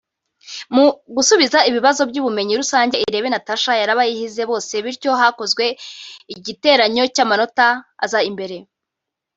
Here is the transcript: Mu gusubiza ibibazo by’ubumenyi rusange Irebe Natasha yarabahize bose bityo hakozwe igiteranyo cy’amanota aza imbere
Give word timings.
Mu 0.73 0.85
gusubiza 1.15 1.59
ibibazo 1.69 2.01
by’ubumenyi 2.09 2.53
rusange 2.61 2.95
Irebe 3.05 3.29
Natasha 3.31 3.71
yarabahize 3.81 4.41
bose 4.51 4.73
bityo 4.85 5.11
hakozwe 5.21 5.65
igiteranyo 6.33 7.03
cy’amanota 7.15 7.67
aza 8.05 8.19
imbere 8.29 8.57